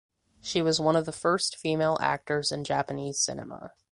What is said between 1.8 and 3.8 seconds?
actors in Japanese cinema.